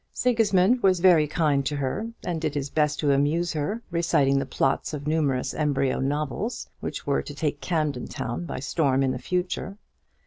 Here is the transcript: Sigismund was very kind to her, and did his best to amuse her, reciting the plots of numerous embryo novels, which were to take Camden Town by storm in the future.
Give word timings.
Sigismund 0.13 0.81
was 0.81 0.99
very 0.99 1.27
kind 1.27 1.63
to 1.63 1.75
her, 1.75 2.07
and 2.25 2.41
did 2.41 2.55
his 2.55 2.71
best 2.71 2.99
to 2.99 3.11
amuse 3.13 3.53
her, 3.53 3.83
reciting 3.91 4.39
the 4.39 4.47
plots 4.47 4.95
of 4.95 5.05
numerous 5.05 5.53
embryo 5.53 5.99
novels, 5.99 6.67
which 6.79 7.05
were 7.05 7.21
to 7.21 7.35
take 7.35 7.61
Camden 7.61 8.07
Town 8.07 8.45
by 8.45 8.59
storm 8.59 9.03
in 9.03 9.11
the 9.11 9.19
future. 9.19 9.77